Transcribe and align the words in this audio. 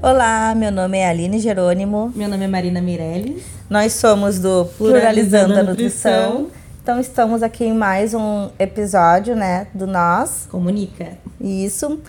Olá, 0.00 0.54
meu 0.54 0.70
nome 0.70 0.96
é 0.96 1.08
Aline 1.08 1.40
Jerônimo. 1.40 2.12
Meu 2.14 2.28
nome 2.28 2.44
é 2.44 2.46
Marina 2.46 2.80
Meirelles. 2.80 3.42
Nós 3.68 3.94
somos 3.94 4.38
do 4.38 4.64
Pluralizando, 4.78 5.54
a 5.54 5.64
Nutrição. 5.64 6.38
Nutrição. 6.38 6.58
Então 6.80 7.00
estamos 7.00 7.42
aqui 7.42 7.64
em 7.64 7.74
mais 7.74 8.14
um 8.14 8.48
episódio, 8.60 9.34
né, 9.34 9.66
do 9.74 9.88
Nós. 9.88 10.46
Comunica. 10.48 11.18
Isso. 11.40 12.00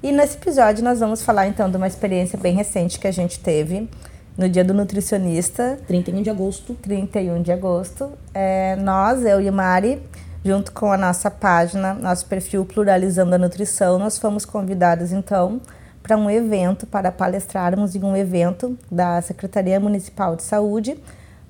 E 0.00 0.12
nesse 0.12 0.36
episódio 0.36 0.84
nós 0.84 1.00
vamos 1.00 1.22
falar 1.22 1.48
então 1.48 1.68
de 1.68 1.76
uma 1.76 1.88
experiência 1.88 2.38
bem 2.38 2.54
recente 2.54 3.00
que 3.00 3.08
a 3.08 3.12
gente 3.12 3.40
teve 3.40 3.90
no 4.38 4.48
dia 4.48 4.64
do 4.64 4.72
nutricionista. 4.72 5.80
31 5.88 6.22
de 6.22 6.30
agosto. 6.30 6.74
31 6.74 7.42
de 7.42 7.50
agosto. 7.50 8.12
É, 8.32 8.76
nós, 8.76 9.24
eu 9.24 9.40
e 9.40 9.50
Mari, 9.50 10.00
junto 10.44 10.70
com 10.70 10.92
a 10.92 10.96
nossa 10.96 11.28
página, 11.28 11.92
nosso 11.92 12.24
perfil 12.26 12.64
Pluralizando 12.64 13.34
a 13.34 13.38
Nutrição, 13.38 13.98
nós 13.98 14.16
fomos 14.16 14.44
convidados 14.44 15.10
então 15.10 15.60
para 16.02 16.16
um 16.16 16.28
evento, 16.28 16.86
para 16.86 17.12
palestrarmos 17.12 17.94
em 17.94 18.02
um 18.02 18.16
evento 18.16 18.76
da 18.90 19.20
Secretaria 19.22 19.78
Municipal 19.78 20.34
de 20.34 20.42
Saúde 20.42 20.98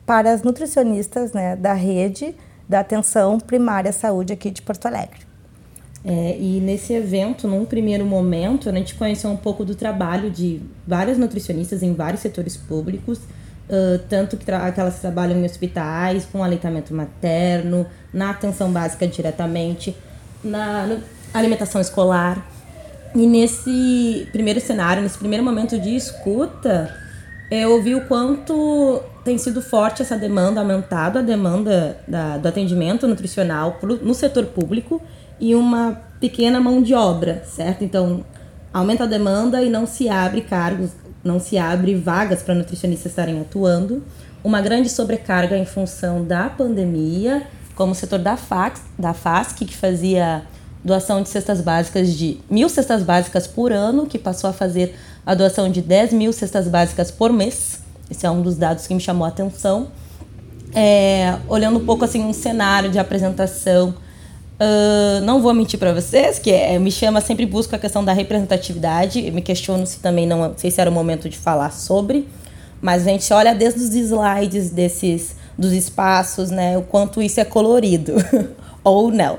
para 0.05 0.33
as 0.33 0.43
nutricionistas 0.43 1.33
né, 1.33 1.57
da 1.57 1.73
rede 1.73 2.35
da 2.69 2.81
atenção 2.81 3.39
primária 3.39 3.93
saúde 3.93 4.33
aqui 4.33 4.51
de 4.51 4.63
Porto 4.63 4.87
Alegre. 4.87 5.21
É, 6.05 6.37
e 6.39 6.61
nesse 6.61 6.93
evento, 6.93 7.47
num 7.47 7.65
primeiro 7.65 8.05
momento, 8.05 8.69
a 8.69 8.73
gente 8.73 8.95
conheceu 8.95 9.31
um 9.31 9.37
pouco 9.37 9.65
do 9.65 9.75
trabalho 9.75 10.31
de 10.31 10.61
várias 10.87 11.17
nutricionistas 11.17 11.83
em 11.83 11.95
vários 11.95 12.21
setores 12.21 12.57
públicos, 12.57 13.19
uh, 13.19 13.99
tanto 14.09 14.37
que, 14.37 14.45
que 14.45 14.81
elas 14.81 14.99
trabalham 14.99 15.39
em 15.39 15.45
hospitais, 15.45 16.27
com 16.27 16.43
aleitamento 16.43 16.93
materno, 16.93 17.87
na 18.13 18.31
atenção 18.31 18.73
básica 18.73 19.07
diretamente, 19.07 19.97
na 20.43 20.99
alimentação 21.33 21.81
escolar. 21.81 22.52
E 23.15 23.27
nesse 23.27 24.27
primeiro 24.33 24.61
cenário, 24.61 25.03
nesse 25.03 25.19
primeiro 25.19 25.45
momento 25.45 25.79
de 25.79 25.95
escuta, 25.95 26.95
eu 27.51 27.83
vi 27.83 27.95
o 27.95 28.07
quanto 28.07 29.03
tem 29.23 29.37
sido 29.37 29.61
forte 29.61 30.01
essa 30.01 30.17
demanda, 30.17 30.61
aumentado 30.61 31.19
a 31.19 31.23
demanda 31.23 31.99
da, 32.09 32.39
do 32.39 32.49
atendimento 32.49 33.07
nutricional 33.07 33.79
no 33.83 34.15
setor 34.15 34.47
público 34.47 35.01
e 35.39 35.55
uma 35.55 36.01
pequena 36.19 36.61
mão 36.61 36.83
de 36.83 36.95
obra, 36.95 37.43
certo? 37.45 37.85
Então, 37.85 38.25
aumenta 38.73 39.05
a 39.05 39.07
demanda 39.07 39.63
e 39.63 39.69
não 39.69 39.87
se 39.87 40.09
abre 40.09 40.41
cargos, 40.41 40.91
não 41.23 41.39
se 41.39 41.59
abre 41.59 41.95
vagas 41.95 42.43
para 42.43 42.55
nutricionistas 42.55 43.13
estarem 43.13 43.41
atuando. 43.41 44.03
Uma 44.43 44.61
grande 44.63 44.89
sobrecarga 44.89 45.57
em 45.57 45.67
função 45.67 46.25
da 46.25 46.49
pandemia, 46.49 47.47
como 47.75 47.93
o 47.93 47.95
setor 47.95 48.19
da, 48.19 48.37
FAC, 48.37 48.81
da 48.99 49.13
FASC, 49.13 49.65
que 49.65 49.77
fazia 49.77 50.43
doação 50.85 51.23
de 51.23 51.29
cestas 51.29 51.61
básicas 51.61 52.13
de 52.13 52.39
mil 52.51 52.69
cestas 52.69 53.03
básicas 53.03 53.47
por 53.47 53.73
ano, 53.73 54.07
que 54.07 54.19
passou 54.19 54.51
a 54.51 54.53
fazer 54.53 54.95
a 55.25 55.35
doação 55.35 55.71
de 55.71 55.81
10 55.81 56.13
mil 56.13 56.33
cestas 56.33 56.67
básicas 56.67 57.11
por 57.11 57.33
mês. 57.33 57.81
Esse 58.11 58.27
é 58.27 58.31
um 58.31 58.43
dos 58.43 58.57
dados 58.57 58.87
que 58.87 58.95
me 58.95 59.01
chamou 59.01 59.25
a 59.25 59.29
atenção. 59.29 59.89
É, 60.75 61.37
olhando 61.49 61.79
um 61.79 61.85
pouco 61.85 62.05
assim 62.05 62.23
um 62.25 62.33
cenário 62.33 62.91
de 62.91 62.99
apresentação, 62.99 63.91
uh, 63.91 65.21
não 65.23 65.41
vou 65.41 65.55
mentir 65.55 65.79
para 65.79 65.93
vocês 65.93 66.39
que 66.39 66.51
é, 66.51 66.79
me 66.79 66.91
chama 66.91 67.21
sempre 67.21 67.47
busco 67.47 67.77
a 67.77 67.79
questão 67.79 68.05
da 68.05 68.13
representatividade. 68.13 69.25
Eu 69.25 69.33
me 69.33 69.43
questiono 69.43 69.87
se 69.87 70.01
também 70.01 70.27
não, 70.27 70.39
não 70.49 70.55
sei 70.57 70.71
se 70.71 70.81
era 70.81 70.91
o 70.91 70.93
momento 70.93 71.29
de 71.29 71.39
falar 71.39 71.71
sobre, 71.71 72.27
mas 72.81 73.07
a 73.07 73.11
gente 73.11 73.33
olha 73.33 73.55
desde 73.55 73.81
os 73.81 73.95
slides 73.95 74.71
desses 74.71 75.37
dos 75.57 75.73
espaços, 75.73 76.51
né, 76.51 76.77
o 76.79 76.83
quanto 76.83 77.21
isso 77.23 77.39
é 77.39 77.45
colorido 77.45 78.15
ou 78.83 79.13
não 79.13 79.39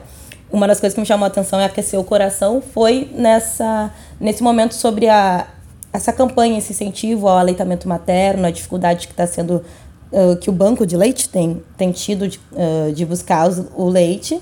uma 0.54 0.68
das 0.68 0.80
coisas 0.80 0.94
que 0.94 1.02
me 1.02 1.06
chamou 1.06 1.26
a 1.26 1.28
atenção 1.28 1.60
é 1.60 1.66
aquecer 1.66 2.00
o 2.00 2.04
coração 2.04 2.62
foi 2.62 3.10
nessa 3.16 3.92
nesse 4.20 4.44
momento 4.44 4.76
sobre 4.76 5.10
a 5.10 5.48
essa 5.92 6.14
campanha, 6.14 6.58
esse 6.58 6.72
incentivo 6.72 7.28
ao 7.28 7.38
aleitamento 7.38 7.88
materno, 7.88 8.46
a 8.48 8.52
dificuldade 8.52 9.08
que 9.08 9.14
está 9.14 9.28
sendo 9.28 9.64
uh, 10.12 10.36
que 10.38 10.50
o 10.50 10.54
banco 10.54 10.88
de 10.88 10.98
leite 10.98 11.30
tem, 11.30 11.62
tem 11.78 11.92
tido 11.92 12.28
de, 12.28 12.40
uh, 12.52 12.92
de 12.92 13.06
buscar 13.06 13.48
os, 13.48 13.64
o 13.76 13.90
leite. 13.90 14.42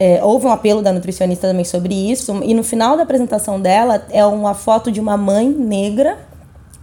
É, 0.00 0.22
houve 0.22 0.46
um 0.46 0.52
apelo 0.52 0.80
da 0.80 0.92
nutricionista 0.92 1.48
também 1.48 1.64
sobre 1.64 1.92
isso 1.92 2.40
e 2.44 2.54
no 2.54 2.62
final 2.62 2.96
da 2.96 3.02
apresentação 3.02 3.60
dela 3.60 4.06
é 4.10 4.24
uma 4.24 4.54
foto 4.54 4.92
de 4.92 5.00
uma 5.00 5.16
mãe 5.16 5.48
negra 5.48 6.18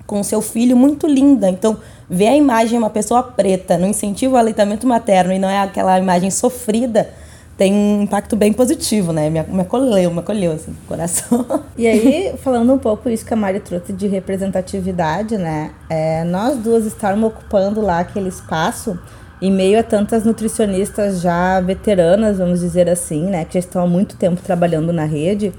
com 0.05 0.21
seu 0.21 0.41
filho 0.41 0.75
muito 0.75 1.07
linda. 1.07 1.49
Então, 1.49 1.77
ver 2.09 2.27
a 2.27 2.35
imagem 2.35 2.71
de 2.71 2.77
uma 2.77 2.89
pessoa 2.89 3.23
preta 3.23 3.77
no 3.77 3.87
incentivo 3.87 4.35
ao 4.35 4.41
aleitamento 4.41 4.85
materno 4.85 5.31
e 5.31 5.39
não 5.39 5.49
é 5.49 5.59
aquela 5.59 5.97
imagem 5.97 6.29
sofrida 6.29 7.09
tem 7.57 7.73
um 7.73 8.03
impacto 8.03 8.35
bem 8.35 8.51
positivo, 8.51 9.13
né? 9.13 9.29
Me, 9.29 9.41
me 9.43 9.61
acolheu, 9.61 10.11
me 10.11 10.19
acolheu, 10.19 10.53
assim, 10.53 10.75
coração. 10.87 11.45
E 11.77 11.87
aí, 11.87 12.33
falando 12.37 12.73
um 12.73 12.77
pouco 12.77 13.09
isso 13.09 13.25
que 13.25 13.33
a 13.33 13.37
Mari 13.37 13.59
trouxe 13.59 13.91
de 13.91 14.07
representatividade, 14.07 15.37
né? 15.37 15.71
É, 15.89 16.23
nós 16.23 16.57
duas 16.57 16.85
estávamos 16.85 17.31
ocupando 17.31 17.81
lá 17.81 17.99
aquele 17.99 18.29
espaço 18.29 18.97
em 19.41 19.51
meio 19.51 19.77
a 19.77 19.83
tantas 19.83 20.23
nutricionistas 20.23 21.19
já 21.19 21.59
veteranas, 21.59 22.37
vamos 22.37 22.61
dizer 22.61 22.89
assim, 22.89 23.23
né? 23.25 23.43
Que 23.43 23.55
já 23.55 23.59
estão 23.59 23.83
há 23.83 23.87
muito 23.87 24.15
tempo 24.15 24.41
trabalhando 24.41 24.93
na 24.93 25.03
rede. 25.03 25.53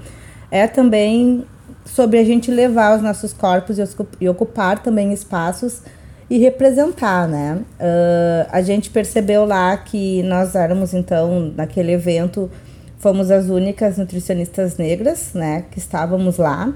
É 0.49 0.65
também 0.65 1.45
sobre 1.85 2.17
a 2.17 2.23
gente 2.23 2.49
levar 2.49 2.95
os 2.95 3.03
nossos 3.03 3.31
corpos 3.31 3.77
e 4.19 4.27
ocupar 4.27 4.79
também 4.79 5.13
espaços 5.13 5.83
e 6.29 6.37
representar, 6.37 7.27
né? 7.27 7.59
Uh, 7.79 8.47
a 8.51 8.61
gente 8.61 8.89
percebeu 8.89 9.45
lá 9.45 9.77
que 9.77 10.21
nós 10.23 10.55
éramos, 10.55 10.93
então, 10.93 11.53
naquele 11.55 11.93
evento, 11.93 12.51
fomos 12.99 13.31
as 13.31 13.49
únicas 13.49 13.97
nutricionistas 13.97 14.77
negras, 14.77 15.31
né? 15.33 15.63
Que 15.71 15.79
estávamos 15.79 16.37
lá, 16.37 16.73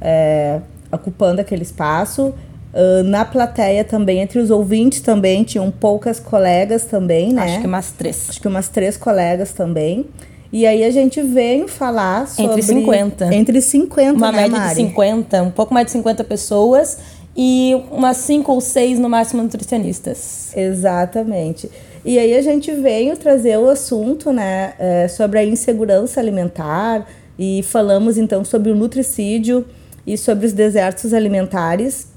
é, 0.00 0.60
ocupando 0.92 1.40
aquele 1.40 1.62
espaço. 1.62 2.32
Uh, 2.72 3.02
na 3.04 3.24
plateia 3.24 3.82
também, 3.82 4.20
entre 4.20 4.38
os 4.38 4.50
ouvintes 4.50 5.00
também, 5.00 5.42
tinham 5.42 5.70
poucas 5.70 6.20
colegas 6.20 6.84
também, 6.84 7.32
né? 7.32 7.42
Acho 7.42 7.60
que 7.60 7.66
umas 7.66 7.90
três. 7.90 8.26
Acho 8.28 8.40
que 8.40 8.46
umas 8.46 8.68
três 8.68 8.96
colegas 8.96 9.52
também. 9.52 10.06
E 10.52 10.64
aí 10.64 10.84
a 10.84 10.90
gente 10.90 11.20
veio 11.22 11.66
falar 11.66 12.28
sobre... 12.28 12.52
Entre 12.52 12.62
50. 12.62 13.34
Entre 13.34 13.60
50, 13.60 14.12
Uma 14.12 14.30
né, 14.30 14.42
média 14.42 14.58
Mari? 14.58 14.68
de 14.70 14.76
50, 14.76 15.42
um 15.42 15.50
pouco 15.50 15.74
mais 15.74 15.86
de 15.86 15.92
50 15.92 16.22
pessoas 16.22 16.98
e 17.36 17.74
umas 17.90 18.16
cinco 18.18 18.52
ou 18.52 18.60
seis 18.60 18.98
no 18.98 19.08
máximo 19.08 19.42
nutricionistas. 19.42 20.56
Exatamente. 20.56 21.70
E 22.04 22.18
aí 22.18 22.34
a 22.34 22.40
gente 22.40 22.72
veio 22.72 23.16
trazer 23.16 23.58
o 23.58 23.68
assunto, 23.68 24.32
né, 24.32 24.74
é, 24.78 25.08
sobre 25.08 25.38
a 25.38 25.44
insegurança 25.44 26.20
alimentar 26.20 27.06
e 27.38 27.62
falamos 27.64 28.16
então 28.16 28.44
sobre 28.44 28.70
o 28.70 28.74
nutricídio 28.74 29.66
e 30.06 30.16
sobre 30.16 30.46
os 30.46 30.52
desertos 30.52 31.12
alimentares, 31.12 32.08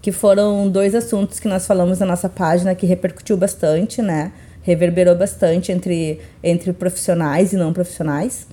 que 0.00 0.10
foram 0.10 0.68
dois 0.68 0.94
assuntos 0.94 1.38
que 1.38 1.46
nós 1.46 1.66
falamos 1.66 1.98
na 1.98 2.06
nossa 2.06 2.28
página 2.28 2.74
que 2.74 2.86
repercutiu 2.86 3.36
bastante, 3.36 4.00
né, 4.00 4.32
reverberou 4.62 5.14
bastante 5.14 5.70
entre 5.70 6.20
entre 6.42 6.72
profissionais 6.72 7.52
e 7.52 7.56
não 7.56 7.72
profissionais. 7.72 8.46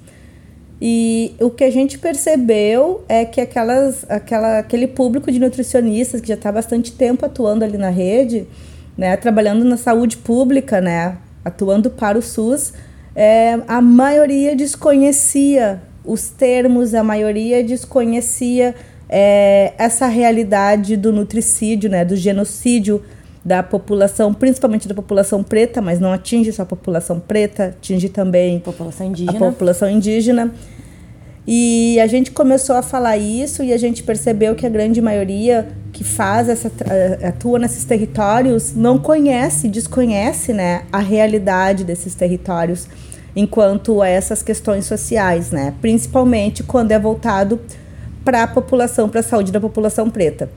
E 0.82 1.34
o 1.40 1.50
que 1.50 1.64
a 1.64 1.72
gente 1.72 1.98
percebeu 1.98 3.04
é 3.08 3.24
que 3.24 3.40
aquelas, 3.40 4.06
aquela, 4.10 4.60
aquele 4.60 4.88
público 4.88 5.32
de 5.32 5.40
nutricionistas 5.40 6.20
que 6.20 6.28
já 6.28 6.34
está 6.34 6.52
bastante 6.52 6.92
tempo 6.92 7.26
atuando 7.26 7.64
ali 7.64 7.78
na 7.78 7.90
rede, 7.90 8.46
né, 8.98 9.16
trabalhando 9.16 9.64
na 9.64 9.78
saúde 9.78 10.18
pública, 10.18 10.82
né, 10.82 11.18
atuando 11.44 11.90
para 11.90 12.18
o 12.18 12.22
SUS, 12.22 12.74
é, 13.16 13.58
a 13.68 13.80
maioria 13.80 14.56
desconhecia 14.56 15.82
os 16.04 16.30
termos, 16.30 16.94
a 16.94 17.04
maioria 17.04 17.64
desconhecia 17.64 18.76
é, 19.10 19.74
essa 19.78 20.08
realidade 20.08 20.98
do 20.98 21.14
nutricídio, 21.14 21.90
né, 21.90 22.04
do 22.04 22.16
genocídio 22.16 23.02
da 23.46 23.62
população, 23.62 24.34
principalmente 24.34 24.88
da 24.88 24.96
população 24.96 25.44
preta, 25.44 25.80
mas 25.80 26.00
não 26.00 26.12
atinge 26.12 26.52
só 26.52 26.64
a 26.64 26.66
população 26.66 27.20
preta, 27.20 27.68
atinge 27.68 28.10
também 28.10 28.60
população 28.60 29.06
indígena. 29.06 29.38
a 29.38 29.52
população 29.52 29.88
indígena. 29.88 30.52
E 31.48 32.00
a 32.00 32.08
gente 32.08 32.32
começou 32.32 32.76
a 32.76 32.82
falar 32.82 33.18
isso 33.18 33.62
e 33.62 33.72
a 33.72 33.78
gente 33.78 34.02
percebeu 34.02 34.56
que 34.56 34.66
a 34.66 34.70
grande 34.70 35.00
maioria 35.00 35.68
que 35.94 36.04
faz 36.04 36.50
essa 36.50 36.72
atua 37.24 37.60
nesses 37.60 37.86
territórios 37.86 38.74
não 38.74 38.98
conhece, 38.98 39.68
desconhece, 39.68 40.52
né, 40.52 40.82
a 40.92 40.98
realidade 40.98 41.84
desses 41.84 42.16
territórios 42.16 42.88
enquanto 43.36 44.02
a 44.02 44.08
essas 44.08 44.42
questões 44.42 44.86
sociais, 44.86 45.52
né? 45.52 45.74
Principalmente 45.82 46.64
quando 46.64 46.92
é 46.94 46.98
voltado 46.98 47.60
para 48.24 48.42
a 48.42 48.48
população, 48.48 49.08
para 49.08 49.20
a 49.20 49.24
saúde 49.24 49.52
da 49.52 49.60
população 49.60 50.10
preta. 50.10 50.50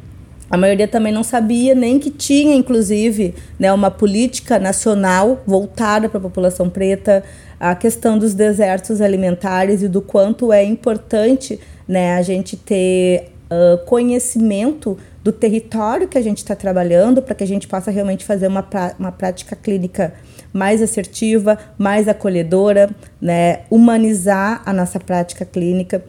A 0.50 0.56
maioria 0.56 0.88
também 0.88 1.12
não 1.12 1.22
sabia 1.22 1.74
nem 1.74 1.98
que 1.98 2.10
tinha, 2.10 2.54
inclusive, 2.54 3.34
né, 3.58 3.72
uma 3.72 3.90
política 3.90 4.58
nacional 4.58 5.42
voltada 5.46 6.08
para 6.08 6.18
a 6.18 6.22
população 6.22 6.70
preta, 6.70 7.22
a 7.60 7.74
questão 7.74 8.18
dos 8.18 8.34
desertos 8.34 9.00
alimentares 9.00 9.82
e 9.82 9.88
do 9.88 10.00
quanto 10.00 10.52
é 10.52 10.64
importante 10.64 11.60
né, 11.86 12.14
a 12.14 12.22
gente 12.22 12.56
ter 12.56 13.30
uh, 13.50 13.84
conhecimento 13.84 14.96
do 15.22 15.32
território 15.32 16.08
que 16.08 16.16
a 16.16 16.22
gente 16.22 16.38
está 16.38 16.54
trabalhando 16.54 17.20
para 17.20 17.34
que 17.34 17.44
a 17.44 17.46
gente 17.46 17.68
possa 17.68 17.90
realmente 17.90 18.24
fazer 18.24 18.46
uma, 18.46 18.66
uma 18.98 19.12
prática 19.12 19.54
clínica 19.54 20.14
mais 20.52 20.80
assertiva, 20.80 21.58
mais 21.76 22.08
acolhedora, 22.08 22.88
né, 23.20 23.60
humanizar 23.70 24.62
a 24.64 24.72
nossa 24.72 24.98
prática 24.98 25.44
clínica. 25.44 26.02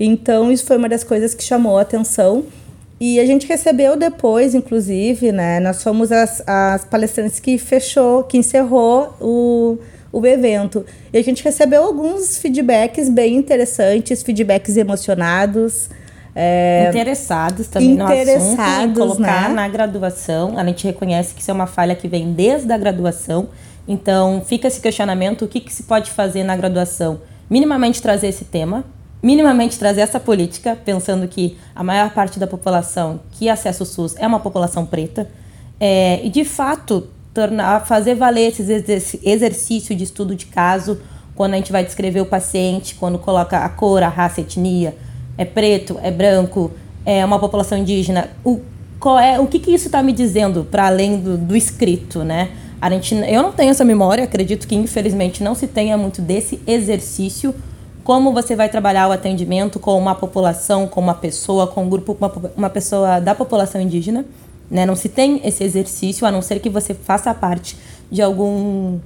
Então, 0.00 0.50
isso 0.50 0.66
foi 0.66 0.76
uma 0.76 0.88
das 0.88 1.04
coisas 1.04 1.34
que 1.34 1.44
chamou 1.44 1.78
a 1.78 1.82
atenção 1.82 2.44
e 3.06 3.20
a 3.20 3.26
gente 3.26 3.46
recebeu 3.46 3.98
depois, 3.98 4.54
inclusive, 4.54 5.30
né? 5.30 5.60
Nós 5.60 5.82
fomos 5.82 6.10
as, 6.10 6.42
as 6.46 6.86
palestrantes 6.86 7.38
que 7.38 7.58
fechou, 7.58 8.24
que 8.24 8.38
encerrou 8.38 9.14
o, 9.20 9.76
o 10.10 10.26
evento. 10.26 10.86
E 11.12 11.18
a 11.18 11.22
gente 11.22 11.44
recebeu 11.44 11.84
alguns 11.84 12.38
feedbacks 12.38 13.10
bem 13.10 13.36
interessantes, 13.36 14.22
feedbacks 14.22 14.78
emocionados. 14.78 15.90
É, 16.34 16.86
interessados 16.88 17.68
também 17.68 17.92
interessados, 17.92 18.56
no 18.56 18.62
assunto, 18.62 18.98
colocar 18.98 19.50
né? 19.50 19.54
na 19.54 19.68
graduação. 19.68 20.58
A 20.58 20.64
gente 20.64 20.86
reconhece 20.86 21.34
que 21.34 21.42
isso 21.42 21.50
é 21.50 21.54
uma 21.54 21.66
falha 21.66 21.94
que 21.94 22.08
vem 22.08 22.32
desde 22.32 22.72
a 22.72 22.78
graduação. 22.78 23.50
Então, 23.86 24.42
fica 24.46 24.66
esse 24.66 24.80
questionamento: 24.80 25.44
o 25.44 25.48
que, 25.48 25.60
que 25.60 25.72
se 25.74 25.82
pode 25.82 26.10
fazer 26.10 26.42
na 26.42 26.56
graduação? 26.56 27.20
Minimamente 27.50 28.00
trazer 28.00 28.28
esse 28.28 28.46
tema, 28.46 28.82
minimamente 29.24 29.78
trazer 29.78 30.02
essa 30.02 30.20
política, 30.20 30.76
pensando 30.84 31.26
que 31.26 31.56
a 31.74 31.82
maior 31.82 32.10
parte 32.10 32.38
da 32.38 32.46
população 32.46 33.20
que 33.30 33.48
acessa 33.48 33.82
o 33.82 33.86
SUS 33.86 34.14
é 34.18 34.26
uma 34.26 34.38
população 34.38 34.84
preta, 34.84 35.26
é, 35.80 36.20
e 36.22 36.28
de 36.28 36.44
fato 36.44 37.08
tornar, 37.32 37.86
fazer 37.86 38.14
valer 38.16 38.52
esse 38.52 39.18
exercício 39.24 39.96
de 39.96 40.04
estudo 40.04 40.34
de 40.34 40.44
caso 40.44 41.00
quando 41.34 41.54
a 41.54 41.56
gente 41.56 41.72
vai 41.72 41.82
descrever 41.82 42.20
o 42.20 42.26
paciente, 42.26 42.96
quando 42.96 43.18
coloca 43.18 43.58
a 43.60 43.68
cor, 43.70 44.02
a 44.02 44.10
raça, 44.10 44.42
a 44.42 44.44
etnia, 44.44 44.94
é 45.38 45.44
preto, 45.46 45.98
é 46.02 46.10
branco, 46.10 46.70
é 47.06 47.24
uma 47.24 47.38
população 47.38 47.78
indígena, 47.78 48.28
o, 48.44 48.60
qual 49.00 49.18
é, 49.18 49.40
o 49.40 49.46
que, 49.46 49.58
que 49.58 49.70
isso 49.70 49.86
está 49.86 50.02
me 50.02 50.12
dizendo 50.12 50.68
para 50.70 50.86
além 50.86 51.18
do, 51.18 51.38
do 51.38 51.56
escrito, 51.56 52.22
né? 52.22 52.50
A 52.78 52.90
gente, 52.90 53.14
eu 53.14 53.42
não 53.42 53.52
tenho 53.52 53.70
essa 53.70 53.86
memória, 53.86 54.22
acredito 54.22 54.68
que 54.68 54.74
infelizmente 54.74 55.42
não 55.42 55.54
se 55.54 55.66
tenha 55.66 55.96
muito 55.96 56.20
desse 56.20 56.60
exercício 56.66 57.54
como 58.04 58.32
você 58.32 58.54
vai 58.54 58.68
trabalhar 58.68 59.08
o 59.08 59.12
atendimento 59.12 59.80
com 59.80 59.98
uma 59.98 60.14
população, 60.14 60.86
com 60.86 61.00
uma 61.00 61.14
pessoa, 61.14 61.66
com 61.66 61.84
um 61.84 61.88
grupo, 61.88 62.14
uma, 62.20 62.32
uma 62.54 62.70
pessoa 62.70 63.18
da 63.18 63.34
população 63.34 63.80
indígena. 63.80 64.26
Né? 64.70 64.84
Não 64.84 64.94
se 64.94 65.08
tem 65.08 65.40
esse 65.42 65.64
exercício, 65.64 66.26
a 66.26 66.30
não 66.30 66.42
ser 66.42 66.60
que 66.60 66.68
você 66.68 66.92
faça 66.92 67.32
parte 67.32 67.76
de 68.10 68.20
algum, 68.20 68.98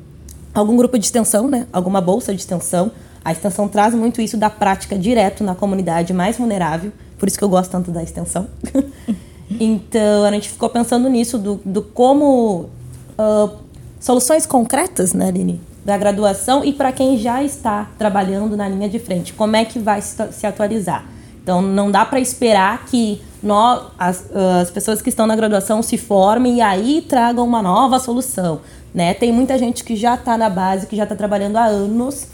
algum 0.53 0.77
grupo 0.77 0.99
de 0.99 1.05
extensão, 1.05 1.47
né? 1.47 1.67
alguma 1.73 2.01
bolsa 2.01 2.35
de 2.35 2.41
extensão. 2.41 2.91
A 3.25 3.31
extensão 3.31 3.69
traz 3.69 3.95
muito 3.95 4.21
isso 4.21 4.37
da 4.37 4.51
prática 4.51 4.99
direto 4.99 5.45
na 5.45 5.55
comunidade 5.55 6.13
mais 6.13 6.37
vulnerável, 6.37 6.93
por 7.19 7.29
isso 7.29 7.39
que 7.39 7.45
eu 7.45 7.49
gosto 7.49 7.71
tanto 7.71 7.91
da 7.93 8.03
extensão. 8.03 8.49
então, 9.61 10.25
a 10.25 10.31
gente 10.33 10.49
ficou 10.49 10.69
pensando 10.69 11.09
nisso, 11.09 11.39
do, 11.39 11.61
do 11.65 11.83
como. 11.83 12.69
Uh, 13.19 13.69
soluções 14.01 14.47
concretas, 14.47 15.13
né, 15.13 15.29
Aline? 15.29 15.61
Da 15.89 15.97
graduação 15.97 16.63
e 16.63 16.71
para 16.71 16.93
quem 16.93 17.17
já 17.17 17.43
está 17.43 17.89
trabalhando 17.97 18.55
na 18.59 18.69
linha 18.69 18.91
de 18.91 18.99
frente. 18.99 19.33
Como 19.33 19.57
é 19.57 19.65
que 19.65 19.79
vai 19.79 20.03
se 20.03 20.47
atualizar? 20.47 21.07
Então, 21.43 21.63
não 21.63 21.91
dá 21.91 22.05
para 22.05 22.21
esperar 22.21 22.85
que 22.85 23.23
nós, 23.43 23.87
as, 23.99 24.31
as 24.61 24.71
pessoas 24.71 25.01
que 25.01 25.09
estão 25.09 25.27
na 25.27 25.35
graduação 25.35 25.83
se 25.83 25.97
formem 25.97 26.57
e 26.57 26.61
aí 26.61 27.01
tragam 27.09 27.43
uma 27.43 27.63
nova 27.63 27.99
solução. 27.99 28.61
Né? 28.93 29.15
Tem 29.15 29.33
muita 29.33 29.57
gente 29.57 29.83
que 29.83 29.97
já 29.97 30.15
está 30.15 30.37
na 30.37 30.51
base, 30.51 30.87
que 30.87 30.95
já 30.95 31.05
está 31.05 31.17
trabalhando 31.17 31.57
há 31.57 31.65
anos 31.65 32.27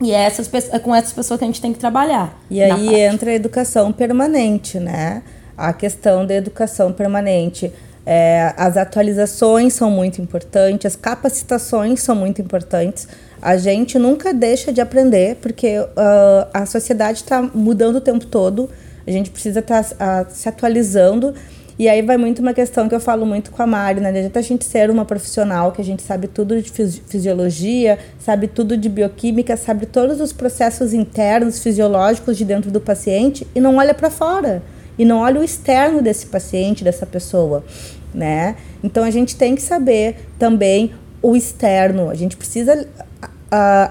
e 0.00 0.12
é, 0.12 0.22
essas, 0.22 0.48
é 0.72 0.78
com 0.78 0.94
essas 0.94 1.12
pessoas 1.12 1.38
que 1.38 1.44
a 1.44 1.48
gente 1.48 1.60
tem 1.60 1.72
que 1.72 1.80
trabalhar. 1.80 2.38
E 2.48 2.62
aí 2.62 2.94
entra 2.94 3.32
a 3.32 3.34
educação 3.34 3.90
permanente, 3.90 4.78
né? 4.78 5.24
A 5.58 5.72
questão 5.72 6.24
da 6.24 6.34
educação 6.34 6.92
permanente. 6.92 7.72
É, 8.06 8.52
as 8.56 8.76
atualizações 8.76 9.72
são 9.72 9.90
muito 9.90 10.20
importantes, 10.20 10.84
as 10.86 10.96
capacitações 10.96 12.00
são 12.00 12.14
muito 12.14 12.42
importantes. 12.42 13.08
A 13.40 13.56
gente 13.56 13.98
nunca 13.98 14.32
deixa 14.32 14.72
de 14.72 14.80
aprender, 14.80 15.36
porque 15.36 15.78
uh, 15.78 16.48
a 16.52 16.66
sociedade 16.66 17.18
está 17.18 17.42
mudando 17.42 17.96
o 17.96 18.00
tempo 18.00 18.26
todo, 18.26 18.68
a 19.06 19.10
gente 19.10 19.30
precisa 19.30 19.60
estar 19.60 19.84
tá, 19.84 20.22
uh, 20.22 20.34
se 20.34 20.48
atualizando. 20.48 21.34
E 21.76 21.88
aí 21.88 22.02
vai 22.02 22.16
muito 22.16 22.40
uma 22.40 22.54
questão 22.54 22.88
que 22.88 22.94
eu 22.94 23.00
falo 23.00 23.26
muito 23.26 23.50
com 23.50 23.60
a 23.60 23.66
Mari, 23.66 24.00
né? 24.00 24.10
Adianta 24.10 24.38
a 24.38 24.42
gente 24.42 24.64
ser 24.64 24.90
uma 24.90 25.04
profissional 25.04 25.72
que 25.72 25.80
a 25.80 25.84
gente 25.84 26.02
sabe 26.02 26.28
tudo 26.28 26.62
de 26.62 26.70
fisiologia, 26.70 27.98
sabe 28.18 28.46
tudo 28.46 28.76
de 28.76 28.88
bioquímica, 28.88 29.56
sabe 29.56 29.84
todos 29.84 30.20
os 30.20 30.32
processos 30.32 30.92
internos 30.92 31.58
fisiológicos 31.58 32.36
de 32.36 32.44
dentro 32.44 32.70
do 32.70 32.80
paciente 32.80 33.44
e 33.56 33.60
não 33.60 33.76
olha 33.76 33.92
para 33.92 34.08
fora 34.08 34.62
e 34.98 35.04
não 35.04 35.18
olha 35.18 35.40
o 35.40 35.44
externo 35.44 36.00
desse 36.00 36.26
paciente, 36.26 36.84
dessa 36.84 37.06
pessoa, 37.06 37.64
né? 38.12 38.56
Então 38.82 39.04
a 39.04 39.10
gente 39.10 39.36
tem 39.36 39.54
que 39.54 39.62
saber 39.62 40.28
também 40.38 40.92
o 41.20 41.34
externo. 41.34 42.10
A 42.10 42.14
gente 42.14 42.36
precisa 42.36 42.86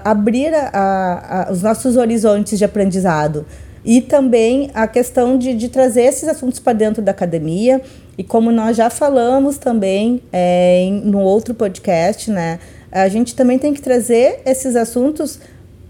abrir 0.04 0.52
a, 0.54 1.46
a, 1.48 1.52
os 1.52 1.62
nossos 1.62 1.96
horizontes 1.96 2.58
de 2.58 2.64
aprendizado 2.64 3.46
e 3.84 4.00
também 4.00 4.70
a 4.74 4.86
questão 4.86 5.38
de, 5.38 5.54
de 5.54 5.68
trazer 5.68 6.02
esses 6.02 6.28
assuntos 6.28 6.58
para 6.58 6.72
dentro 6.72 7.02
da 7.02 7.10
academia 7.10 7.80
e 8.16 8.22
como 8.22 8.50
nós 8.50 8.76
já 8.76 8.88
falamos 8.88 9.58
também 9.58 10.22
é, 10.32 10.80
em, 10.80 11.00
no 11.00 11.18
outro 11.18 11.54
podcast, 11.54 12.30
né? 12.30 12.58
A 12.90 13.08
gente 13.08 13.34
também 13.34 13.58
tem 13.58 13.74
que 13.74 13.82
trazer 13.82 14.40
esses 14.46 14.76
assuntos 14.76 15.40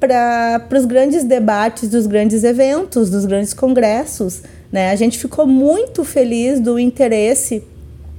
para 0.01 0.67
os 0.73 0.85
grandes 0.85 1.25
debates 1.25 1.89
dos 1.89 2.07
grandes 2.07 2.45
eventos, 2.45 3.11
dos 3.11 3.25
grandes 3.25 3.53
congressos, 3.55 4.43
né? 4.75 4.91
A 4.91 4.97
gente 4.97 5.21
ficou 5.21 5.47
muito 5.47 6.03
feliz 6.03 6.59
do 6.59 6.81
interesse 6.81 7.63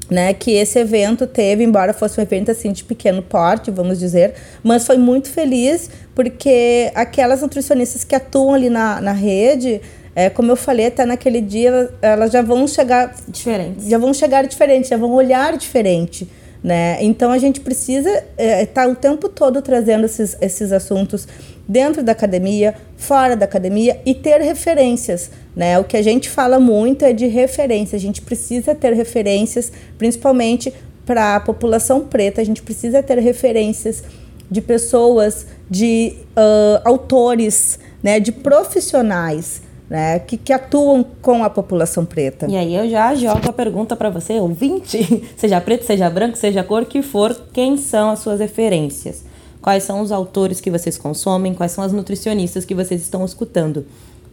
né, 0.10 0.34
que 0.34 0.52
esse 0.52 0.80
evento 0.80 1.28
teve, 1.28 1.66
embora 1.66 1.92
fosse 1.92 2.18
um 2.18 2.24
evento 2.24 2.50
assim 2.50 2.72
de 2.72 2.82
pequeno 2.82 3.22
porte, 3.22 3.70
vamos 3.70 4.00
dizer, 4.00 4.36
mas 4.64 4.88
foi 4.88 4.98
muito 4.98 5.30
feliz 5.30 5.90
porque 6.16 6.90
aquelas 6.96 7.42
nutricionistas 7.42 8.06
que 8.06 8.16
atuam 8.16 8.54
ali 8.54 8.70
na, 8.70 9.02
na 9.02 9.12
rede, 9.12 9.82
é, 10.16 10.30
como 10.30 10.50
eu 10.50 10.56
falei, 10.56 10.86
até 10.86 11.06
naquele 11.06 11.42
dia 11.42 11.90
elas 12.02 12.32
já 12.32 12.42
vão 12.42 12.66
chegar 12.70 13.14
diferentes, 13.28 13.90
já 13.90 13.98
vão 13.98 14.14
chegar 14.14 14.48
diferente, 14.48 14.88
já 14.88 14.98
vão 14.98 15.12
olhar 15.12 15.58
diferente. 15.58 16.26
Né? 16.64 17.04
Então 17.04 17.32
a 17.32 17.38
gente 17.38 17.60
precisa 17.60 18.10
estar 18.10 18.24
é, 18.38 18.66
tá 18.66 18.88
o 18.88 18.96
tempo 18.96 19.28
todo 19.28 19.62
trazendo 19.62 20.06
esses, 20.06 20.38
esses 20.40 20.72
assuntos 20.72 21.28
dentro 21.68 22.02
da 22.02 22.14
academia, 22.14 22.76
fora 22.96 23.36
da 23.36 23.44
academia 23.44 24.00
e 24.06 24.14
ter 24.14 24.40
referências. 24.40 25.30
Né? 25.56 25.80
O 25.80 25.84
que 25.84 25.96
a 25.96 26.02
gente 26.02 26.30
fala 26.30 26.60
muito 26.60 27.06
é 27.06 27.14
de 27.14 27.28
referência. 27.28 27.96
A 27.96 28.00
gente 28.00 28.22
precisa 28.22 28.76
ter 28.76 28.94
referências, 28.94 29.72
principalmente 29.98 30.74
para 31.06 31.36
a 31.36 31.40
população 31.40 32.02
preta. 32.02 32.42
A 32.42 32.44
gente 32.44 32.62
precisa 32.62 33.02
ter 33.02 33.18
referências 33.20 34.04
de 34.52 34.62
pessoas, 34.62 35.48
de 35.70 36.14
uh, 36.36 36.82
autores, 36.84 37.80
né? 38.04 38.20
de 38.20 38.32
profissionais. 38.32 39.64
Né, 39.88 40.18
que, 40.18 40.36
que, 40.36 40.52
atuam 40.52 41.06
com 41.22 41.44
a 41.44 41.50
população 41.50 42.04
preta. 42.04 42.48
E 42.50 42.58
aí 42.58 42.74
eu 42.74 42.90
já 42.90 43.14
jogo 43.14 43.48
a 43.48 43.54
pergunta 43.54 43.96
para 43.96 44.10
você, 44.10 44.40
ouvinte, 44.40 45.24
seja 45.38 45.62
preto, 45.62 45.86
seja 45.86 46.10
branco, 46.10 46.36
seja 46.36 46.64
cor 46.64 46.86
que 46.86 47.04
for, 47.04 47.40
quem 47.54 47.78
são 47.78 48.10
as 48.10 48.18
suas 48.18 48.40
referências? 48.40 49.24
quais 49.66 49.82
são 49.82 50.02
os 50.02 50.12
autores 50.12 50.62
que 50.62 50.70
vocês 50.70 50.96
consomem, 50.96 51.56
quais 51.56 51.72
são 51.72 51.84
as 51.84 51.92
nutricionistas 51.92 52.64
que 52.64 52.76
vocês 52.76 53.02
estão 53.02 53.26
escutando. 53.26 53.84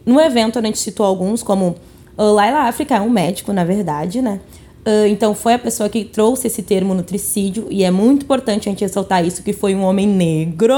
No 0.05 0.19
evento, 0.19 0.59
a 0.59 0.61
gente 0.61 0.77
citou 0.77 1.05
alguns, 1.05 1.41
como 1.41 1.75
uh, 2.17 2.23
Laila 2.33 2.63
África 2.67 2.95
é 2.95 3.01
um 3.01 3.09
médico, 3.09 3.53
na 3.53 3.63
verdade, 3.63 4.21
né? 4.21 4.39
Uh, 4.85 5.07
então, 5.07 5.33
foi 5.33 5.53
a 5.53 5.59
pessoa 5.59 5.87
que 5.87 6.03
trouxe 6.03 6.47
esse 6.47 6.61
termo 6.61 6.93
nutricídio, 6.93 7.67
e 7.69 7.83
é 7.83 7.91
muito 7.91 8.23
importante 8.23 8.67
a 8.67 8.71
gente 8.71 8.81
ressaltar 8.81 9.25
isso, 9.25 9.41
que 9.41 9.53
foi 9.53 9.73
um 9.73 9.83
homem 9.83 10.05
negro, 10.05 10.75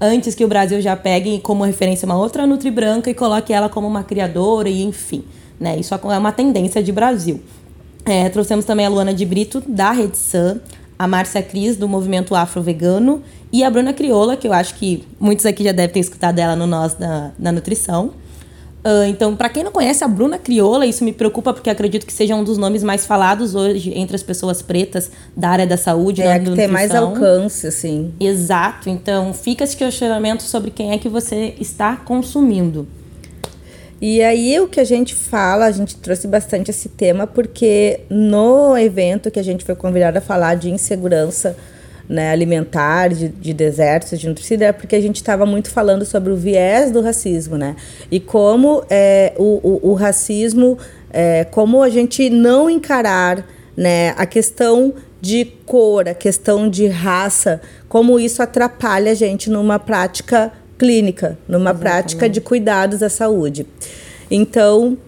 antes 0.00 0.34
que 0.34 0.44
o 0.44 0.48
Brasil 0.48 0.80
já 0.80 0.96
pegue 0.96 1.38
como 1.38 1.64
referência 1.64 2.06
uma 2.06 2.16
outra 2.16 2.46
nutri 2.46 2.70
branca 2.70 3.08
e 3.08 3.14
coloque 3.14 3.52
ela 3.52 3.68
como 3.68 3.86
uma 3.86 4.02
criadora, 4.02 4.68
e 4.68 4.82
enfim. 4.82 5.24
Né? 5.60 5.78
Isso 5.78 5.94
é 5.94 6.18
uma 6.18 6.32
tendência 6.32 6.82
de 6.82 6.90
Brasil. 6.90 7.40
É, 8.04 8.28
trouxemos 8.28 8.64
também 8.64 8.84
a 8.84 8.88
Luana 8.88 9.14
de 9.14 9.24
Brito, 9.24 9.62
da 9.66 9.92
Rede 9.92 10.18
Sun, 10.18 10.58
a 10.98 11.06
Márcia 11.06 11.42
Cris, 11.42 11.76
do 11.76 11.88
Movimento 11.88 12.34
Afro 12.34 12.62
Vegano, 12.62 13.22
e 13.52 13.62
a 13.62 13.70
Bruna 13.70 13.92
Crioula, 13.92 14.36
que 14.36 14.48
eu 14.48 14.52
acho 14.52 14.74
que 14.74 15.04
muitos 15.18 15.46
aqui 15.46 15.62
já 15.62 15.70
devem 15.70 15.92
ter 15.92 16.00
escutado 16.00 16.38
ela 16.38 16.56
no 16.56 16.66
Nós 16.66 16.94
da, 16.94 17.30
da 17.38 17.52
Nutrição. 17.52 18.12
Uh, 18.84 19.04
então, 19.08 19.34
para 19.34 19.48
quem 19.48 19.64
não 19.64 19.72
conhece 19.72 20.04
a 20.04 20.08
Bruna 20.08 20.38
Crioula, 20.38 20.84
isso 20.84 21.02
me 21.04 21.12
preocupa 21.12 21.54
porque 21.54 21.70
acredito 21.70 22.04
que 22.04 22.12
seja 22.12 22.36
um 22.36 22.44
dos 22.44 22.58
nomes 22.58 22.82
mais 22.82 23.06
falados 23.06 23.54
hoje 23.54 23.92
entre 23.96 24.14
as 24.14 24.22
pessoas 24.22 24.60
pretas 24.60 25.10
da 25.34 25.48
área 25.48 25.66
da 25.66 25.78
saúde, 25.78 26.20
é, 26.20 26.38
da 26.38 26.50
que 26.50 26.54
tem 26.54 26.68
mais 26.68 26.94
alcance, 26.94 27.66
assim. 27.66 28.12
Exato. 28.20 28.90
Então, 28.90 29.32
fica 29.32 29.64
esse 29.64 29.74
questionamento 29.74 30.42
sobre 30.42 30.70
quem 30.70 30.92
é 30.92 30.98
que 30.98 31.08
você 31.08 31.54
está 31.58 31.96
consumindo. 31.96 32.86
E 34.02 34.22
aí 34.22 34.60
o 34.60 34.68
que 34.68 34.78
a 34.78 34.84
gente 34.84 35.14
fala, 35.14 35.64
a 35.64 35.70
gente 35.70 35.96
trouxe 35.96 36.28
bastante 36.28 36.70
esse 36.70 36.90
tema 36.90 37.26
porque 37.26 38.00
no 38.10 38.76
evento 38.76 39.30
que 39.30 39.40
a 39.40 39.42
gente 39.42 39.64
foi 39.64 39.74
convidada 39.74 40.18
a 40.18 40.20
falar 40.20 40.56
de 40.56 40.70
insegurança 40.70 41.56
né, 42.08 42.30
alimentar, 42.30 43.08
de, 43.08 43.28
de 43.28 43.54
desertos, 43.54 44.18
de 44.18 44.28
nutricida, 44.28 44.66
é 44.66 44.72
porque 44.72 44.94
a 44.94 45.00
gente 45.00 45.16
estava 45.16 45.46
muito 45.46 45.70
falando 45.70 46.04
sobre 46.04 46.32
o 46.32 46.36
viés 46.36 46.90
do 46.90 47.00
racismo, 47.00 47.56
né? 47.56 47.76
E 48.10 48.20
como 48.20 48.84
é, 48.90 49.32
o, 49.36 49.60
o, 49.62 49.90
o 49.90 49.94
racismo, 49.94 50.78
é, 51.10 51.44
como 51.44 51.82
a 51.82 51.88
gente 51.88 52.28
não 52.28 52.68
encarar 52.68 53.46
né, 53.76 54.10
a 54.16 54.26
questão 54.26 54.94
de 55.20 55.44
cor, 55.64 56.08
a 56.08 56.14
questão 56.14 56.68
de 56.68 56.86
raça, 56.86 57.60
como 57.88 58.20
isso 58.20 58.42
atrapalha 58.42 59.12
a 59.12 59.14
gente 59.14 59.48
numa 59.48 59.78
prática 59.78 60.52
clínica, 60.76 61.38
numa 61.48 61.70
Exatamente. 61.70 61.82
prática 61.82 62.28
de 62.28 62.40
cuidados 62.40 63.02
à 63.02 63.08
saúde. 63.08 63.66
Então, 64.30 64.98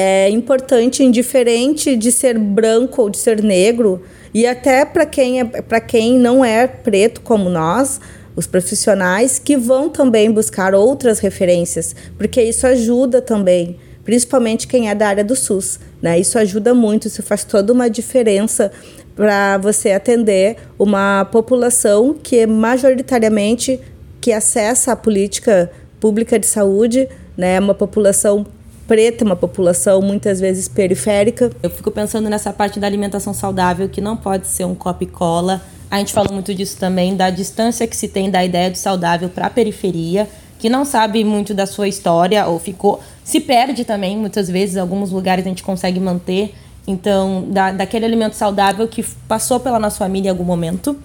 é 0.00 0.30
importante, 0.30 1.02
indiferente 1.02 1.96
de 1.96 2.12
ser 2.12 2.38
branco 2.38 3.02
ou 3.02 3.10
de 3.10 3.18
ser 3.18 3.42
negro, 3.42 4.00
e 4.32 4.46
até 4.46 4.84
para 4.84 5.04
quem, 5.04 5.40
é, 5.40 5.44
quem 5.84 6.16
não 6.16 6.44
é 6.44 6.68
preto 6.68 7.20
como 7.20 7.50
nós, 7.50 8.00
os 8.36 8.46
profissionais 8.46 9.40
que 9.40 9.56
vão 9.56 9.88
também 9.88 10.30
buscar 10.30 10.72
outras 10.72 11.18
referências, 11.18 11.96
porque 12.16 12.40
isso 12.40 12.64
ajuda 12.64 13.20
também, 13.20 13.76
principalmente 14.04 14.68
quem 14.68 14.88
é 14.88 14.94
da 14.94 15.08
área 15.08 15.24
do 15.24 15.34
SUS. 15.34 15.80
Né? 16.00 16.20
Isso 16.20 16.38
ajuda 16.38 16.72
muito, 16.72 17.08
isso 17.08 17.20
faz 17.20 17.42
toda 17.42 17.72
uma 17.72 17.90
diferença 17.90 18.70
para 19.16 19.58
você 19.58 19.90
atender 19.90 20.58
uma 20.78 21.24
população 21.24 22.14
que 22.14 22.38
é 22.38 22.46
majoritariamente 22.46 23.80
que 24.20 24.30
acessa 24.30 24.92
a 24.92 24.96
política 24.96 25.72
pública 25.98 26.38
de 26.38 26.46
saúde, 26.46 27.08
né, 27.36 27.58
uma 27.58 27.74
população 27.74 28.46
preta, 28.88 29.22
uma 29.22 29.36
população 29.36 30.00
muitas 30.00 30.40
vezes 30.40 30.66
periférica. 30.66 31.52
Eu 31.62 31.68
fico 31.68 31.90
pensando 31.90 32.28
nessa 32.30 32.52
parte 32.52 32.80
da 32.80 32.86
alimentação 32.86 33.34
saudável 33.34 33.86
que 33.88 34.00
não 34.00 34.16
pode 34.16 34.48
ser 34.48 34.64
um 34.64 34.74
copy-cola. 34.74 35.60
A 35.90 35.98
gente 35.98 36.12
falou 36.12 36.32
muito 36.32 36.54
disso 36.54 36.78
também, 36.78 37.14
da 37.14 37.28
distância 37.28 37.86
que 37.86 37.96
se 37.96 38.08
tem 38.08 38.30
da 38.30 38.42
ideia 38.42 38.70
do 38.70 38.78
saudável 38.78 39.28
para 39.28 39.46
a 39.46 39.50
periferia, 39.50 40.28
que 40.58 40.70
não 40.70 40.84
sabe 40.84 41.22
muito 41.22 41.52
da 41.54 41.66
sua 41.66 41.86
história 41.86 42.46
ou 42.46 42.58
ficou. 42.58 43.00
se 43.22 43.40
perde 43.40 43.84
também, 43.84 44.16
muitas 44.16 44.48
vezes, 44.48 44.76
alguns 44.78 45.10
lugares 45.12 45.44
a 45.44 45.48
gente 45.48 45.62
consegue 45.62 46.00
manter. 46.00 46.54
Então, 46.86 47.44
da, 47.48 47.70
daquele 47.70 48.06
alimento 48.06 48.34
saudável 48.34 48.88
que 48.88 49.02
passou 49.28 49.60
pela 49.60 49.78
nossa 49.78 49.98
família 49.98 50.28
em 50.28 50.30
algum 50.30 50.44
momento, 50.44 50.96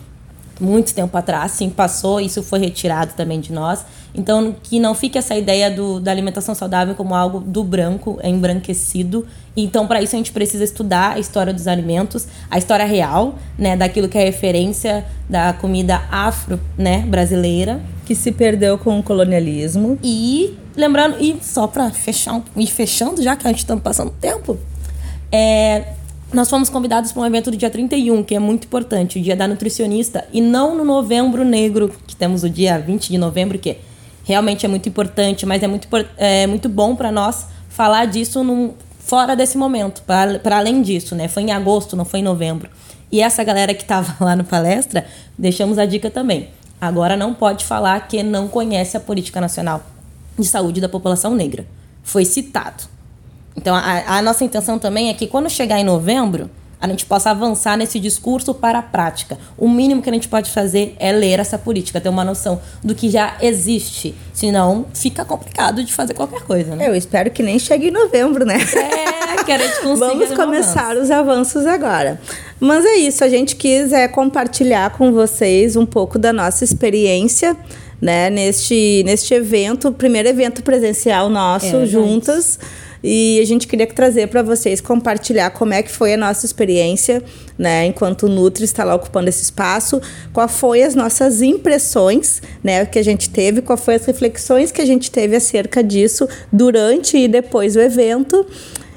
muito 0.59 0.93
tempo 0.93 1.15
atrás, 1.17 1.51
sim, 1.51 1.69
passou, 1.69 2.21
isso 2.21 2.41
foi 2.41 2.59
retirado 2.59 3.13
também 3.13 3.41
de 3.41 3.51
nós. 3.51 3.85
Então, 4.15 4.55
que 4.61 4.79
não 4.79 4.93
fique 4.93 5.17
essa 5.17 5.35
ideia 5.35 5.71
do, 5.71 5.99
da 5.99 6.11
alimentação 6.11 6.53
saudável 6.53 6.93
como 6.93 7.15
algo 7.15 7.39
do 7.39 7.63
branco, 7.63 8.19
é 8.21 8.29
embranquecido. 8.29 9.25
Então, 9.57 9.87
para 9.87 10.01
isso, 10.01 10.15
a 10.15 10.17
gente 10.17 10.31
precisa 10.31 10.63
estudar 10.63 11.13
a 11.13 11.19
história 11.19 11.51
dos 11.51 11.67
alimentos, 11.67 12.27
a 12.49 12.57
história 12.57 12.85
real, 12.85 13.39
né, 13.57 13.75
daquilo 13.75 14.07
que 14.07 14.17
é 14.17 14.23
referência 14.23 15.03
da 15.27 15.53
comida 15.53 16.03
afro, 16.11 16.59
né, 16.77 16.99
brasileira. 17.07 17.81
Que 18.05 18.13
se 18.13 18.31
perdeu 18.31 18.77
com 18.77 18.99
o 18.99 19.03
colonialismo. 19.03 19.97
E, 20.03 20.57
lembrando, 20.75 21.17
e 21.19 21.37
só 21.41 21.65
para 21.65 21.89
fechar, 21.89 22.41
ir 22.55 22.67
fechando, 22.67 23.23
já 23.23 23.35
que 23.35 23.47
a 23.47 23.49
gente 23.49 23.59
está 23.59 23.75
passando 23.77 24.11
tempo, 24.11 24.59
é, 25.31 25.85
nós 26.31 26.49
fomos 26.49 26.69
convidados 26.69 27.11
para 27.11 27.21
um 27.21 27.25
evento 27.25 27.49
do 27.49 27.57
dia 27.57 27.69
31, 27.69 28.23
que 28.23 28.35
é 28.35 28.39
muito 28.39 28.65
importante, 28.65 29.17
o 29.17 29.21
dia 29.21 29.35
da 29.35 29.47
nutricionista, 29.47 30.27
e 30.33 30.41
não 30.41 30.75
no 30.75 30.83
novembro 30.83 31.43
negro, 31.43 31.91
que 32.05 32.15
temos 32.15 32.43
o 32.43 32.49
dia 32.49 32.77
20 32.77 33.09
de 33.09 33.17
novembro, 33.17 33.57
que 33.57 33.77
realmente 34.23 34.65
é 34.65 34.69
muito 34.69 34.87
importante, 34.89 35.45
mas 35.45 35.61
é 35.61 35.67
muito, 35.67 35.87
é, 36.17 36.47
muito 36.47 36.69
bom 36.69 36.95
para 36.95 37.11
nós 37.11 37.47
falar 37.69 38.05
disso 38.05 38.43
num, 38.43 38.73
fora 38.99 39.35
desse 39.35 39.57
momento, 39.57 40.01
para 40.03 40.57
além 40.57 40.81
disso, 40.81 41.15
né? 41.15 41.27
Foi 41.27 41.43
em 41.43 41.51
agosto, 41.51 41.95
não 41.95 42.05
foi 42.05 42.21
em 42.21 42.23
novembro. 42.23 42.69
E 43.11 43.21
essa 43.21 43.43
galera 43.43 43.73
que 43.73 43.83
estava 43.83 44.15
lá 44.23 44.35
no 44.35 44.43
palestra, 44.43 45.05
deixamos 45.37 45.77
a 45.77 45.85
dica 45.85 46.09
também. 46.09 46.49
Agora 46.79 47.15
não 47.15 47.33
pode 47.33 47.65
falar 47.65 48.07
que 48.07 48.23
não 48.23 48.47
conhece 48.47 48.97
a 48.97 48.99
política 48.99 49.39
nacional 49.39 49.83
de 50.37 50.45
saúde 50.45 50.81
da 50.81 50.89
população 50.89 51.35
negra. 51.35 51.65
Foi 52.01 52.25
citado. 52.25 52.83
Então, 53.55 53.75
a, 53.75 54.17
a 54.17 54.21
nossa 54.21 54.43
intenção 54.43 54.79
também 54.79 55.09
é 55.09 55.13
que 55.13 55.27
quando 55.27 55.49
chegar 55.49 55.79
em 55.79 55.83
novembro, 55.83 56.49
a 56.83 56.87
gente 56.89 57.05
possa 57.05 57.31
avançar 57.31 57.77
nesse 57.77 57.97
discurso 57.97 58.53
para 58.53 58.79
a 58.79 58.81
prática. 58.81 59.37
O 59.57 59.69
mínimo 59.69 60.01
que 60.01 60.09
a 60.09 60.13
gente 60.13 60.27
pode 60.27 60.51
fazer 60.51 60.97
é 60.99 61.13
ler 61.13 61.39
essa 61.39 61.57
política, 61.57 62.01
ter 62.01 62.09
uma 62.09 62.25
noção 62.25 62.59
do 62.83 62.93
que 62.93 63.09
já 63.09 63.37
existe. 63.41 64.13
Senão, 64.33 64.85
fica 64.93 65.23
complicado 65.23 65.81
de 65.81 65.93
fazer 65.93 66.13
qualquer 66.13 66.41
coisa, 66.41 66.75
né? 66.75 66.89
Eu 66.89 66.93
espero 66.93 67.31
que 67.31 67.41
nem 67.41 67.57
chegue 67.57 67.87
em 67.87 67.91
novembro, 67.91 68.45
né? 68.45 68.57
É, 68.57 69.43
que 69.45 69.51
a 69.53 69.57
gente 69.57 69.79
consiga. 69.81 70.07
Vamos 70.07 70.31
começar 70.33 70.91
avanço. 70.91 71.01
os 71.03 71.11
avanços 71.11 71.65
agora. 71.65 72.19
Mas 72.59 72.83
é 72.83 72.95
isso, 72.95 73.23
a 73.23 73.29
gente 73.29 73.55
quis 73.55 73.93
é, 73.93 74.05
compartilhar 74.09 74.89
com 74.89 75.13
vocês 75.13 75.77
um 75.77 75.85
pouco 75.85 76.19
da 76.19 76.33
nossa 76.33 76.65
experiência. 76.65 77.55
Né, 78.01 78.29
neste, 78.29 79.01
neste 79.05 79.33
evento, 79.33 79.87
o 79.87 79.93
primeiro 79.93 80.27
evento 80.27 80.61
presencial 80.61 81.29
nosso, 81.29 81.77
é, 81.77 81.85
juntas. 81.85 82.59
Gente 82.61 82.92
e 83.03 83.39
a 83.41 83.45
gente 83.45 83.67
queria 83.67 83.85
trazer 83.85 84.27
para 84.27 84.41
vocês 84.41 84.79
compartilhar 84.79 85.49
como 85.49 85.73
é 85.73 85.83
que 85.83 85.91
foi 85.91 86.13
a 86.13 86.17
nossa 86.17 86.45
experiência, 86.45 87.21
né, 87.57 87.85
enquanto 87.85 88.23
o 88.23 88.29
Nutri 88.29 88.63
está 88.63 88.83
lá 88.83 88.95
ocupando 88.95 89.27
esse 89.27 89.43
espaço, 89.43 90.01
qual 90.31 90.47
foi 90.47 90.83
as 90.83 90.95
nossas 90.95 91.41
impressões, 91.41 92.41
né, 92.63 92.85
que 92.85 92.97
a 92.97 93.03
gente 93.03 93.29
teve, 93.29 93.61
qual 93.61 93.77
foi 93.77 93.95
as 93.95 94.05
reflexões 94.05 94.71
que 94.71 94.81
a 94.81 94.85
gente 94.85 95.11
teve 95.11 95.35
acerca 95.35 95.83
disso 95.83 96.27
durante 96.51 97.17
e 97.17 97.27
depois 97.27 97.73
do 97.73 97.81
evento 97.81 98.45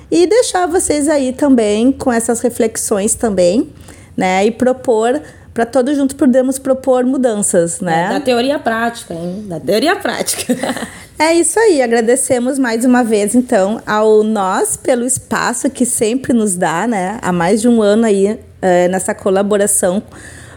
e 0.09 0.27
deixar 0.27 0.67
vocês 0.67 1.09
aí 1.09 1.33
também 1.33 1.91
com 1.91 2.13
essas 2.13 2.41
reflexões 2.41 3.15
também, 3.15 3.71
né, 4.17 4.47
e 4.47 4.53
propor 4.53 5.21
para 5.53 5.65
todos 5.65 5.97
juntos 5.97 6.15
podemos 6.15 6.59
propor 6.59 7.03
mudanças, 7.07 7.81
né? 7.81 8.11
Da 8.11 8.21
teoria 8.21 8.59
prática, 8.59 9.15
hein? 9.15 9.47
Da 9.49 9.59
teoria 9.59 9.97
prática. 9.97 10.55
é 11.19 11.35
isso 11.35 11.59
aí. 11.59 11.83
Agradecemos 11.83 12.59
mais 12.59 12.85
uma 12.85 13.03
vez, 13.03 13.35
então, 13.35 13.81
ao 13.87 14.23
nós 14.23 14.77
pelo 14.77 15.05
espaço 15.05 15.71
que 15.71 15.85
sempre 15.87 16.33
nos 16.33 16.57
dá, 16.57 16.87
né? 16.87 17.19
Há 17.23 17.33
mais 17.33 17.61
de 17.61 17.69
um 17.69 17.83
ano 17.83 18.07
aí 18.07 18.39
é, 18.61 18.89
nessa 18.89 19.15
colaboração 19.15 20.03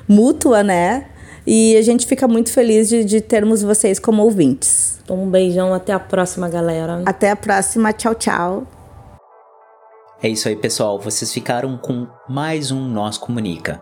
mútua, 0.07 0.63
né? 0.63 1.05
E 1.45 1.75
a 1.77 1.81
gente 1.81 2.05
fica 2.05 2.27
muito 2.27 2.51
feliz 2.51 2.89
de, 2.89 3.03
de 3.03 3.21
termos 3.21 3.61
vocês 3.61 3.99
como 3.99 4.23
ouvintes. 4.23 4.99
Um 5.09 5.29
beijão, 5.29 5.73
até 5.73 5.93
a 5.93 5.99
próxima, 5.99 6.47
galera. 6.47 7.01
Até 7.05 7.31
a 7.31 7.35
próxima, 7.35 7.91
tchau, 7.91 8.13
tchau. 8.13 8.67
É 10.21 10.27
isso 10.27 10.47
aí, 10.47 10.55
pessoal. 10.55 10.99
Vocês 10.99 11.33
ficaram 11.33 11.77
com 11.77 12.05
mais 12.27 12.71
um 12.71 12.87
Nós 12.87 13.17
Comunica. 13.17 13.81